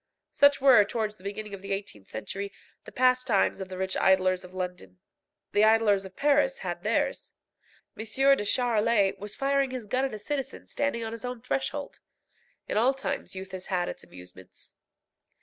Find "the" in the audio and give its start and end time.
1.17-1.23, 1.61-1.73, 2.85-2.91, 3.69-3.77, 5.51-5.63